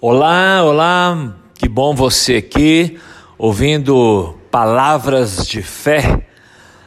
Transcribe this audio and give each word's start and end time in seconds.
Olá, 0.00 0.62
olá, 0.62 1.34
que 1.56 1.68
bom 1.68 1.92
você 1.92 2.36
aqui 2.36 3.00
ouvindo 3.36 4.38
palavras 4.48 5.44
de 5.44 5.60
fé. 5.60 6.24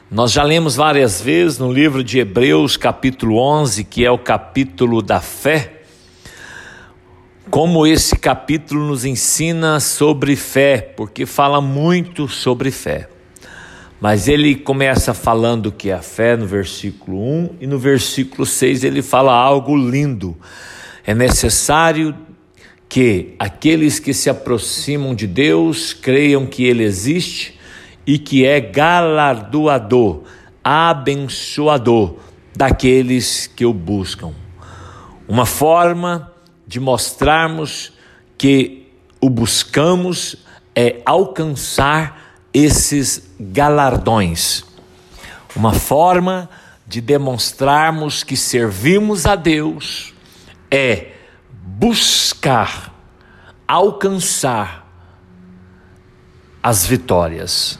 Nós 0.09 0.31
já 0.31 0.43
lemos 0.43 0.77
várias 0.77 1.19
vezes 1.19 1.59
no 1.59 1.73
livro 1.73 2.05
de 2.05 2.19
Hebreus, 2.19 2.77
capítulo 2.77 3.35
11, 3.35 3.83
que 3.83 4.05
é 4.05 4.09
o 4.09 4.17
capítulo 4.17 5.01
da 5.01 5.19
fé, 5.19 5.81
como 7.49 7.85
esse 7.85 8.15
capítulo 8.15 8.87
nos 8.87 9.03
ensina 9.03 9.81
sobre 9.81 10.37
fé, 10.37 10.77
porque 10.95 11.25
fala 11.25 11.59
muito 11.59 12.29
sobre 12.29 12.71
fé. 12.71 13.09
Mas 13.99 14.29
ele 14.29 14.55
começa 14.55 15.13
falando 15.13 15.69
que 15.69 15.89
é 15.89 15.93
a 15.95 16.01
fé 16.01 16.37
no 16.37 16.47
versículo 16.47 17.21
1 17.21 17.55
e 17.59 17.67
no 17.67 17.77
versículo 17.77 18.45
6 18.45 18.85
ele 18.85 19.01
fala 19.01 19.33
algo 19.33 19.75
lindo. 19.75 20.37
É 21.05 21.13
necessário 21.13 22.15
que 22.91 23.35
aqueles 23.39 23.99
que 23.99 24.13
se 24.13 24.29
aproximam 24.29 25.15
de 25.15 25.25
Deus 25.25 25.93
creiam 25.93 26.45
que 26.45 26.65
Ele 26.65 26.83
existe 26.83 27.57
e 28.05 28.19
que 28.19 28.45
é 28.45 28.59
galardoador, 28.59 30.23
abençoador 30.61 32.17
daqueles 32.53 33.47
que 33.47 33.65
o 33.65 33.73
buscam. 33.73 34.33
Uma 35.25 35.45
forma 35.45 36.33
de 36.67 36.81
mostrarmos 36.81 37.93
que 38.37 38.89
o 39.21 39.29
buscamos 39.29 40.35
é 40.75 41.01
alcançar 41.05 42.35
esses 42.53 43.31
galardões. 43.39 44.65
Uma 45.55 45.71
forma 45.71 46.49
de 46.85 46.99
demonstrarmos 46.99 48.21
que 48.21 48.35
servimos 48.35 49.25
a 49.25 49.37
Deus 49.37 50.13
é 50.69 51.10
buscar, 51.77 52.93
alcançar 53.67 54.85
as 56.61 56.85
vitórias. 56.85 57.79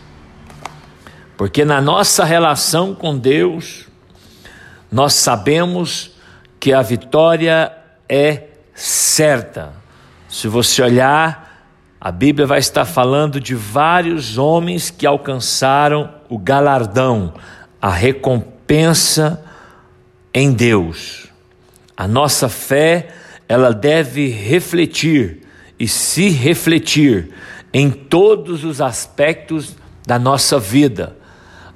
Porque 1.38 1.66
na 1.66 1.82
nossa 1.82 2.24
relação 2.24 2.96
com 2.96 3.18
Deus, 3.18 3.88
nós 4.92 5.14
sabemos 5.14 6.12
que 6.60 6.72
a 6.72 6.82
vitória 6.82 7.72
é 8.08 8.48
certa. 8.74 9.74
Se 10.30 10.48
você 10.48 10.82
olhar, 10.82 11.66
a 12.00 12.12
Bíblia 12.12 12.48
vai 12.48 12.60
estar 12.60 12.86
falando 12.86 13.40
de 13.40 13.56
vários 13.56 14.38
homens 14.38 14.90
que 14.90 15.06
alcançaram 15.06 16.14
o 16.30 16.38
galardão, 16.38 17.34
a 17.82 17.90
recompensa 17.90 19.44
em 20.34 20.52
Deus. 20.54 21.28
A 21.98 22.08
nossa 22.08 22.48
fé 22.48 23.21
ela 23.52 23.74
deve 23.74 24.30
refletir 24.30 25.42
e 25.78 25.86
se 25.86 26.30
refletir 26.30 27.34
em 27.74 27.92
todos 27.92 28.64
os 28.64 28.80
aspectos 28.80 29.76
da 30.08 30.18
nossa 30.18 30.58
vida. 30.58 31.18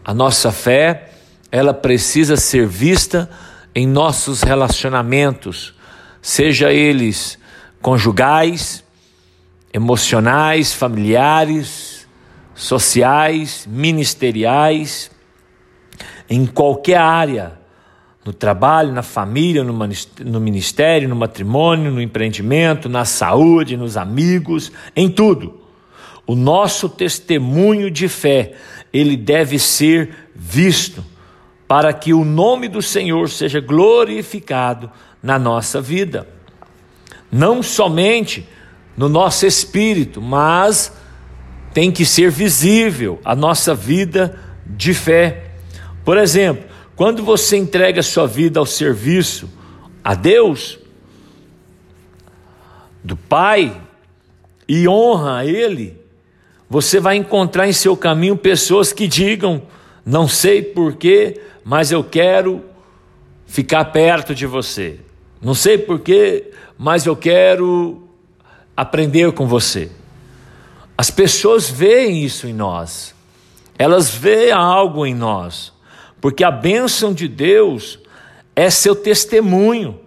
A 0.01 0.13
nossa 0.13 0.53
fé, 0.53 1.09
ela 1.51 1.73
precisa 1.73 2.37
ser 2.37 2.65
vista 2.65 3.29
em 3.75 3.85
nossos 3.85 4.41
relacionamentos, 4.41 5.75
seja 6.21 6.71
eles 6.71 7.37
conjugais, 7.81 8.81
emocionais, 9.73 10.71
familiares, 10.71 12.07
sociais, 12.55 13.67
ministeriais, 13.69 15.11
em 16.29 16.45
qualquer 16.45 16.99
área 16.99 17.64
no 18.25 18.33
trabalho, 18.33 18.91
na 18.91 19.03
família, 19.03 19.63
no 19.63 20.39
ministério, 20.39 21.07
no 21.07 21.15
matrimônio, 21.15 21.91
no 21.91 22.01
empreendimento, 22.01 22.89
na 22.89 23.05
saúde, 23.05 23.77
nos 23.77 23.95
amigos, 23.95 24.71
em 24.95 25.07
tudo. 25.07 25.61
O 26.25 26.35
nosso 26.35 26.89
testemunho 26.89 27.91
de 27.91 28.07
fé, 28.07 28.53
ele 28.91 29.15
deve 29.15 29.59
ser 29.59 30.09
visto 30.33 31.05
para 31.67 31.93
que 31.93 32.15
o 32.15 32.25
nome 32.25 32.67
do 32.67 32.81
Senhor 32.81 33.29
seja 33.29 33.59
glorificado 33.59 34.91
na 35.21 35.37
nossa 35.37 35.79
vida. 35.79 36.27
Não 37.31 37.61
somente 37.61 38.47
no 38.97 39.07
nosso 39.07 39.45
espírito, 39.45 40.19
mas 40.19 40.91
tem 41.75 41.91
que 41.91 42.05
ser 42.05 42.31
visível 42.31 43.19
a 43.23 43.35
nossa 43.35 43.75
vida 43.75 44.39
de 44.65 44.95
fé. 44.95 45.51
Por 46.03 46.17
exemplo, 46.17 46.74
quando 46.95 47.23
você 47.23 47.57
entrega 47.57 48.01
sua 48.01 48.25
vida 48.25 48.59
ao 48.59 48.65
serviço 48.65 49.49
a 50.03 50.13
Deus, 50.13 50.79
do 53.03 53.17
Pai, 53.17 53.81
e 54.67 54.87
honra 54.87 55.39
a 55.39 55.45
Ele, 55.45 55.99
você 56.69 56.99
vai 56.99 57.17
encontrar 57.17 57.67
em 57.67 57.73
seu 57.73 57.97
caminho 57.97 58.37
pessoas 58.37 58.93
que 58.93 59.07
digam: 59.07 59.61
não 60.05 60.27
sei 60.27 60.61
porquê, 60.61 61.41
mas 61.63 61.91
eu 61.91 62.03
quero 62.03 62.63
ficar 63.45 63.85
perto 63.85 64.33
de 64.33 64.45
você. 64.45 64.99
Não 65.41 65.53
sei 65.53 65.77
porquê, 65.77 66.51
mas 66.77 67.05
eu 67.05 67.15
quero 67.15 68.07
aprender 68.75 69.31
com 69.33 69.47
você. 69.47 69.91
As 70.97 71.11
pessoas 71.11 71.69
veem 71.69 72.23
isso 72.23 72.47
em 72.47 72.53
nós, 72.53 73.13
elas 73.77 74.09
veem 74.09 74.51
algo 74.51 75.05
em 75.05 75.13
nós 75.13 75.74
porque 76.25 76.43
a 76.43 76.49
bênção 76.49 77.13
de 77.13 77.27
Deus 77.27 77.99
é 78.55 78.67
seu 78.71 78.95
testemunho. 78.95 79.99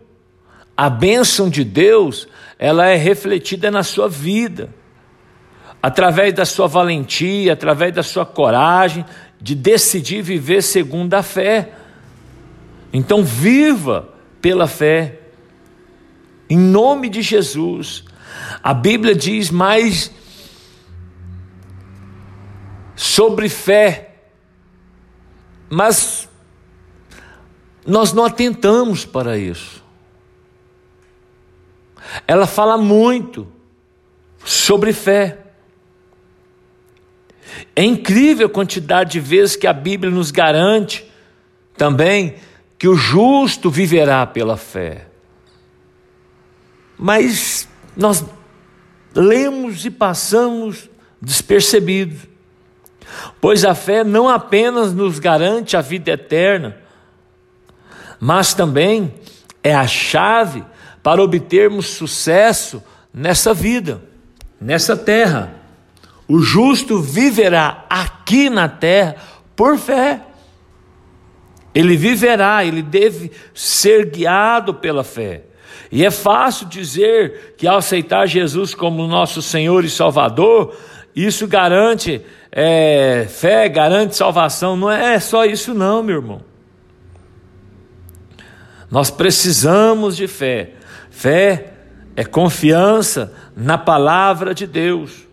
A 0.76 0.90
bênção 0.90 1.48
de 1.48 1.62
Deus, 1.62 2.26
ela 2.58 2.88
é 2.88 2.96
refletida 2.96 3.70
na 3.70 3.84
sua 3.84 4.08
vida, 4.08 4.74
através 5.80 6.34
da 6.34 6.44
sua 6.44 6.66
valentia, 6.66 7.52
através 7.52 7.94
da 7.94 8.02
sua 8.02 8.26
coragem 8.26 9.04
de 9.40 9.54
decidir 9.54 10.20
viver 10.20 10.60
segundo 10.60 11.14
a 11.14 11.22
fé. 11.22 11.70
Então, 12.92 13.22
viva 13.22 14.12
pela 14.42 14.66
fé, 14.66 15.20
em 16.50 16.58
nome 16.58 17.08
de 17.08 17.22
Jesus. 17.22 18.02
A 18.60 18.74
Bíblia 18.74 19.14
diz 19.14 19.52
mais 19.52 20.10
sobre 22.96 23.48
fé 23.48 24.07
mas 25.68 26.28
nós 27.86 28.12
não 28.12 28.24
atentamos 28.24 29.04
para 29.04 29.38
isso. 29.38 29.84
Ela 32.26 32.46
fala 32.46 32.78
muito 32.78 33.46
sobre 34.44 34.92
fé. 34.92 35.38
É 37.74 37.82
incrível 37.82 38.46
a 38.46 38.50
quantidade 38.50 39.12
de 39.12 39.20
vezes 39.20 39.56
que 39.56 39.66
a 39.66 39.72
Bíblia 39.72 40.10
nos 40.10 40.30
garante 40.30 41.10
também 41.76 42.36
que 42.78 42.88
o 42.88 42.94
justo 42.94 43.70
viverá 43.70 44.26
pela 44.26 44.56
fé. 44.56 45.06
Mas 46.96 47.68
nós 47.96 48.24
lemos 49.14 49.84
e 49.84 49.90
passamos 49.90 50.88
despercebidos. 51.20 52.26
Pois 53.40 53.64
a 53.64 53.74
fé 53.74 54.04
não 54.04 54.28
apenas 54.28 54.92
nos 54.92 55.18
garante 55.18 55.76
a 55.76 55.80
vida 55.80 56.12
eterna, 56.12 56.76
mas 58.20 58.54
também 58.54 59.14
é 59.62 59.74
a 59.74 59.86
chave 59.86 60.64
para 61.02 61.22
obtermos 61.22 61.86
sucesso 61.86 62.82
nessa 63.12 63.54
vida, 63.54 64.02
nessa 64.60 64.96
terra. 64.96 65.54
O 66.26 66.40
justo 66.40 67.00
viverá 67.00 67.86
aqui 67.88 68.50
na 68.50 68.68
terra 68.68 69.16
por 69.56 69.78
fé. 69.78 70.20
Ele 71.74 71.96
viverá, 71.96 72.64
ele 72.64 72.82
deve 72.82 73.30
ser 73.54 74.10
guiado 74.10 74.74
pela 74.74 75.04
fé. 75.04 75.44
E 75.90 76.04
é 76.04 76.10
fácil 76.10 76.66
dizer 76.66 77.54
que 77.56 77.66
ao 77.66 77.78
aceitar 77.78 78.26
Jesus 78.26 78.74
como 78.74 79.06
nosso 79.06 79.40
Senhor 79.40 79.84
e 79.84 79.90
Salvador, 79.90 80.76
isso 81.14 81.46
garante 81.46 82.20
é, 82.50 83.26
fé, 83.28 83.68
garante 83.68 84.16
salvação. 84.16 84.76
Não 84.76 84.90
é 84.90 85.18
só 85.20 85.44
isso, 85.44 85.74
não, 85.74 86.02
meu 86.02 86.16
irmão. 86.16 86.40
Nós 88.90 89.10
precisamos 89.10 90.16
de 90.16 90.26
fé. 90.26 90.72
Fé 91.10 91.72
é 92.16 92.24
confiança 92.24 93.32
na 93.56 93.76
palavra 93.76 94.54
de 94.54 94.66
Deus. 94.66 95.26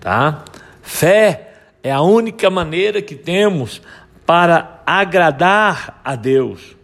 Tá? 0.00 0.44
Fé 0.80 1.54
é 1.82 1.90
a 1.90 2.00
única 2.00 2.48
maneira 2.48 3.02
que 3.02 3.14
temos 3.14 3.82
para 4.24 4.82
agradar 4.86 6.00
a 6.04 6.14
Deus. 6.14 6.76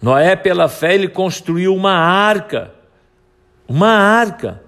Noé, 0.00 0.36
pela 0.36 0.68
fé, 0.68 0.94
ele 0.94 1.08
construiu 1.08 1.74
uma 1.74 1.92
arca. 1.92 2.72
Uma 3.66 3.90
arca. 3.90 4.62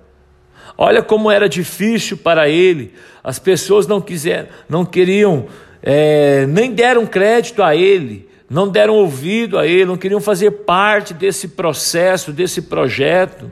Olha 0.76 1.02
como 1.02 1.30
era 1.30 1.48
difícil 1.48 2.16
para 2.16 2.48
ele. 2.48 2.92
As 3.22 3.38
pessoas 3.38 3.86
não 3.86 4.00
quiseram, 4.00 4.48
não 4.68 4.84
queriam, 4.84 5.46
é, 5.82 6.46
nem 6.46 6.72
deram 6.72 7.06
crédito 7.06 7.62
a 7.62 7.76
ele, 7.76 8.28
não 8.48 8.68
deram 8.68 8.94
ouvido 8.94 9.58
a 9.58 9.66
ele, 9.66 9.84
não 9.84 9.96
queriam 9.96 10.20
fazer 10.20 10.50
parte 10.50 11.12
desse 11.12 11.48
processo, 11.48 12.32
desse 12.32 12.62
projeto. 12.62 13.50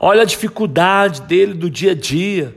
Olha 0.00 0.22
a 0.22 0.26
dificuldade 0.26 1.22
dele 1.22 1.54
do 1.54 1.70
dia 1.70 1.92
a 1.92 1.94
dia. 1.94 2.54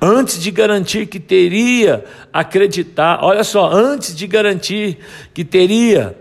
Antes 0.00 0.40
de 0.40 0.50
garantir 0.50 1.06
que 1.06 1.20
teria 1.20 2.04
acreditar, 2.32 3.20
olha 3.22 3.44
só, 3.44 3.70
antes 3.70 4.14
de 4.14 4.26
garantir 4.26 4.98
que 5.32 5.44
teria 5.44 6.16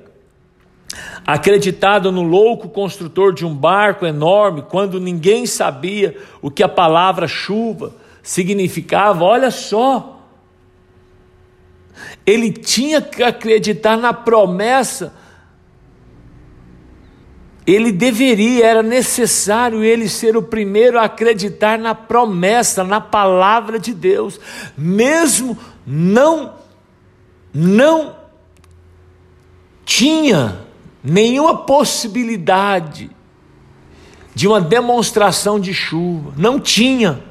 acreditado 1.25 2.12
no 2.12 2.24
louco 2.24 2.69
construtor 2.69 3.34
de 3.34 3.45
um 3.45 3.54
barco 3.54 4.06
enorme, 4.06 4.63
quando 4.63 5.00
ninguém 5.00 5.45
sabia 5.45 6.18
o 6.42 6.50
que 6.50 6.63
a 6.63 6.69
palavra 6.69 7.28
chuva 7.28 7.95
significava, 8.24 9.24
olha 9.24 9.51
só. 9.51 10.22
Ele 12.25 12.51
tinha 12.51 13.01
que 13.01 13.24
acreditar 13.24 13.98
na 13.98 14.13
promessa 14.13 15.13
ele 17.68 17.92
deveria, 17.92 18.66
era 18.66 18.81
necessário 18.81 19.84
ele 19.84 20.07
ser 20.07 20.38
o 20.38 20.42
primeiro 20.42 20.98
a 20.98 21.04
acreditar 21.04 21.78
na 21.78 21.94
promessa, 21.94 22.81
na 22.81 23.01
palavra 23.01 23.78
de 23.78 23.94
Deus, 23.94 24.39
mesmo 24.78 25.57
não 25.86 26.56
não 27.54 28.16
tinha 29.84 30.67
nenhuma 31.07 31.56
possibilidade 31.59 33.09
de 34.36 34.48
uma 34.48 34.59
demonstração 34.59 35.59
de 35.59 35.74
chuva, 35.74 36.33
não 36.38 36.59
tinha. 36.59 37.24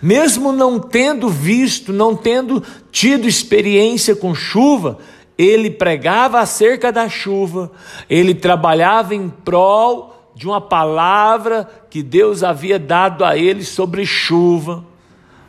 Mesmo 0.00 0.50
não 0.50 0.80
tendo 0.80 1.28
visto, 1.28 1.92
não 1.92 2.16
tendo 2.16 2.62
tido 2.90 3.28
experiência 3.28 4.16
com 4.16 4.34
chuva, 4.34 4.98
ele 5.36 5.70
pregava 5.70 6.40
acerca 6.40 6.90
da 6.90 7.08
chuva, 7.08 7.70
ele 8.08 8.34
trabalhava 8.34 9.14
em 9.14 9.28
prol 9.28 10.32
de 10.34 10.46
uma 10.46 10.60
palavra 10.60 11.68
que 11.90 12.02
Deus 12.02 12.42
havia 12.42 12.78
dado 12.78 13.24
a 13.24 13.36
ele 13.36 13.62
sobre 13.62 14.06
chuva, 14.06 14.84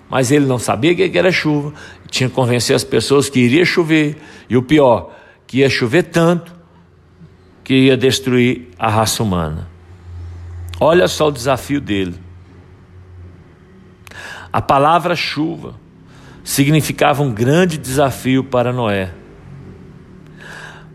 mas 0.10 0.32
ele 0.32 0.46
não 0.46 0.60
sabia 0.60 0.92
o 0.92 0.96
que 0.96 1.18
era 1.18 1.32
chuva, 1.32 1.74
tinha 2.10 2.30
que 2.30 2.36
convencer 2.36 2.76
as 2.76 2.84
pessoas 2.84 3.30
que 3.30 3.40
iria 3.40 3.66
chover, 3.66 4.18
e 4.50 4.58
o 4.58 4.62
pior, 4.62 5.12
que 5.48 5.60
ia 5.60 5.70
chover 5.70 6.04
tanto 6.04 6.55
que 7.66 7.74
ia 7.74 7.98
destruir 7.98 8.70
a 8.80 8.90
raça 8.90 9.22
humana. 9.22 9.68
Olha 10.80 11.10
só 11.10 11.28
o 11.28 11.32
desafio 11.32 11.82
dele. 11.82 12.18
A 14.54 14.62
palavra 14.62 15.18
chuva 15.18 15.76
significava 16.46 17.22
um 17.22 17.34
grande 17.34 17.78
desafio 17.78 18.42
para 18.42 18.72
Noé 18.72 19.12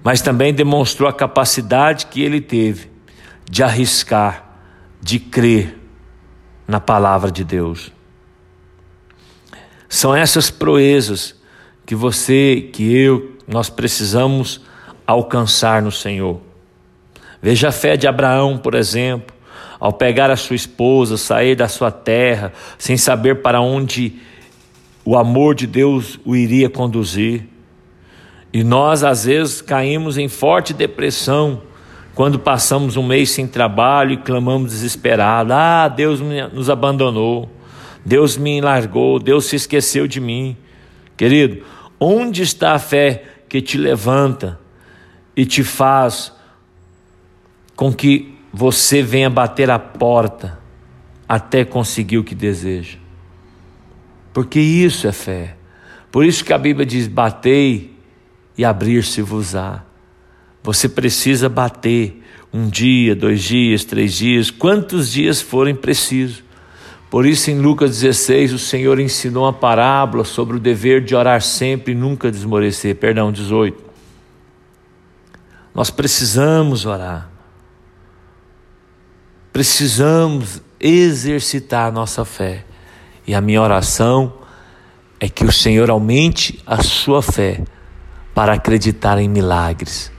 mas 0.02 0.22
também 0.22 0.52
demonstrou 0.52 1.08
a 1.08 1.12
capacidade 1.12 2.06
que 2.06 2.22
ele 2.22 2.40
teve 2.40 2.90
de 3.49 3.62
arriscar, 3.62 4.44
de 5.00 5.19
crer 5.19 5.78
na 6.66 6.81
palavra 6.81 7.31
de 7.31 7.44
Deus. 7.44 7.93
São 9.88 10.14
essas 10.14 10.50
proezas 10.50 11.34
que 11.84 11.94
você, 11.94 12.70
que 12.73 12.94
eu, 12.94 13.37
nós 13.46 13.69
precisamos 13.69 14.61
alcançar 15.06 15.82
no 15.82 15.90
Senhor. 15.90 16.40
Veja 17.42 17.69
a 17.69 17.72
fé 17.72 17.96
de 17.96 18.06
Abraão, 18.06 18.58
por 18.58 18.75
exemplo, 18.75 19.34
ao 19.78 19.92
pegar 19.92 20.31
a 20.31 20.37
sua 20.37 20.56
esposa, 20.56 21.16
sair 21.16 21.54
da 21.54 21.69
sua 21.69 21.90
terra, 21.90 22.52
sem 22.76 22.96
saber 22.96 23.37
para 23.37 23.60
onde 23.60 24.20
o 25.04 25.16
amor 25.16 25.54
de 25.54 25.66
Deus 25.66 26.20
o 26.25 26.37
iria 26.37 26.69
conduzir. 26.69 27.44
E 28.52 28.62
nós, 28.62 29.02
às 29.02 29.25
vezes, 29.25 29.62
caímos 29.62 30.19
em 30.19 30.28
forte 30.28 30.75
depressão 30.75 31.62
quando 32.14 32.38
passamos 32.38 32.96
um 32.96 33.02
mês 33.02 33.31
sem 33.31 33.46
trabalho 33.46 34.12
e 34.12 34.16
clamamos 34.19 34.72
desesperado: 34.72 35.52
Ah, 35.54 35.88
Deus 35.88 36.20
nos 36.20 36.69
abandonou, 36.69 37.48
Deus 38.04 38.37
me 38.37 38.60
largou, 38.60 39.19
Deus 39.19 39.46
se 39.46 39.56
esqueceu 39.56 40.06
de 40.06 40.20
mim. 40.20 40.56
Querido, 41.16 41.62
onde 41.98 42.42
está 42.42 42.72
a 42.72 42.78
fé 42.78 43.25
que 43.48 43.62
te 43.62 43.78
levanta 43.78 44.58
e 45.37 45.46
te 45.46 45.62
faz 45.62 46.32
com 47.81 47.91
que 47.91 48.35
você 48.53 49.03
venha 49.03 49.31
bater 49.31 49.71
a 49.71 49.79
porta 49.79 50.59
até 51.27 51.65
conseguir 51.65 52.19
o 52.19 52.25
que 52.25 52.35
deseja? 52.35 52.99
Porque 54.35 54.61
isso 54.61 55.09
é 55.09 55.12
fé. 55.12 55.56
Por 56.12 56.27
isso 56.27 56.44
que 56.44 56.53
a 56.53 56.59
Bíblia 56.59 56.85
diz: 56.85 57.06
batei 57.06 57.97
e 58.59 58.67
abrir-se-vos-á. 58.67 59.82
Você 60.62 60.91
precisa 60.91 61.49
bater 61.49 62.23
um 62.53 62.69
dia, 62.69 63.17
dois 63.17 63.43
dias, 63.43 63.83
três 63.83 64.12
dias, 64.12 64.50
quantos 64.50 65.11
dias 65.11 65.41
forem 65.41 65.75
precisos. 65.75 66.44
Por 67.09 67.25
isso, 67.25 67.50
em 67.50 67.62
Lucas 67.62 67.99
16, 67.99 68.53
o 68.53 68.59
Senhor 68.59 69.00
ensinou 69.00 69.44
uma 69.44 69.55
parábola 69.55 70.26
sobre 70.26 70.59
o 70.59 70.61
dever 70.61 71.03
de 71.03 71.15
orar 71.15 71.41
sempre 71.41 71.93
e 71.93 71.97
nunca 71.97 72.31
desmorecer. 72.31 72.97
Perdão, 72.97 73.33
18. 73.33 73.83
Nós 75.75 75.88
precisamos 75.88 76.85
orar. 76.85 77.30
Precisamos 79.61 80.62
exercitar 80.81 81.89
a 81.89 81.91
nossa 81.93 82.25
fé. 82.25 82.65
E 83.27 83.35
a 83.35 83.43
minha 83.43 83.61
oração 83.61 84.33
é 85.21 85.29
que 85.29 85.45
o 85.45 85.53
Senhor 85.53 85.91
aumente 85.91 86.59
a 86.65 86.83
sua 86.83 87.21
fé 87.21 87.62
para 88.35 88.55
acreditar 88.55 89.19
em 89.19 89.29
milagres, 89.29 90.11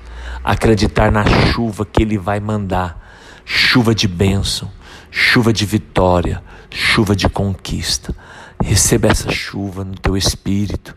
acreditar 0.44 1.12
na 1.12 1.26
chuva 1.26 1.84
que 1.84 2.04
Ele 2.04 2.20
vai 2.20 2.40
mandar 2.40 3.18
chuva 3.44 3.96
de 3.96 4.08
bênção, 4.08 4.72
chuva 5.10 5.52
de 5.52 5.66
vitória, 5.66 6.44
chuva 6.70 7.16
de 7.16 7.28
conquista. 7.28 8.16
Receba 8.64 9.08
essa 9.08 9.32
chuva 9.32 9.84
no 9.84 9.96
teu 9.96 10.16
espírito, 10.16 10.96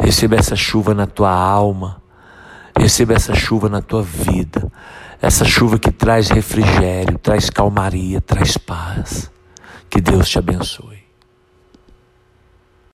receba 0.00 0.36
essa 0.36 0.54
chuva 0.54 0.94
na 0.94 1.08
tua 1.08 1.32
alma, 1.32 2.00
receba 2.78 3.14
essa 3.14 3.34
chuva 3.34 3.68
na 3.68 3.82
tua 3.82 4.02
vida, 4.02 4.70
essa 5.20 5.44
chuva 5.44 5.78
que 5.78 5.90
traz 5.90 6.28
refrigério, 6.28 7.18
traz 7.18 7.50
calmaria, 7.50 8.20
traz 8.20 8.56
paz. 8.56 9.30
Que 9.90 10.00
Deus 10.00 10.28
te 10.28 10.38
abençoe. 10.38 11.07